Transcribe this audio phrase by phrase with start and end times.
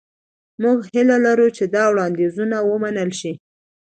[0.61, 3.33] موږ هیله لرو چې دا وړاندیزونه ومنل شي.